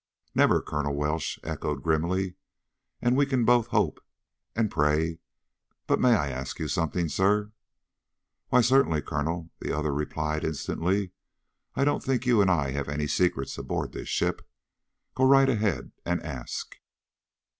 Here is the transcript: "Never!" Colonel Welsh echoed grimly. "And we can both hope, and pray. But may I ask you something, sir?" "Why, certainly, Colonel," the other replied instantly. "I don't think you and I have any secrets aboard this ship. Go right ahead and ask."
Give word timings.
"Never!" 0.33 0.63
Colonel 0.63 0.95
Welsh 0.95 1.37
echoed 1.43 1.83
grimly. 1.83 2.33
"And 3.03 3.15
we 3.15 3.27
can 3.27 3.45
both 3.45 3.67
hope, 3.67 4.03
and 4.55 4.71
pray. 4.71 5.19
But 5.85 5.99
may 5.99 6.15
I 6.15 6.31
ask 6.31 6.57
you 6.57 6.67
something, 6.67 7.07
sir?" 7.07 7.51
"Why, 8.49 8.61
certainly, 8.61 9.03
Colonel," 9.03 9.51
the 9.59 9.77
other 9.77 9.93
replied 9.93 10.43
instantly. 10.43 11.11
"I 11.75 11.83
don't 11.85 12.01
think 12.03 12.25
you 12.25 12.41
and 12.41 12.49
I 12.49 12.71
have 12.71 12.89
any 12.89 13.05
secrets 13.05 13.59
aboard 13.59 13.91
this 13.91 14.09
ship. 14.09 14.41
Go 15.13 15.23
right 15.25 15.47
ahead 15.47 15.91
and 16.03 16.19
ask." 16.23 16.77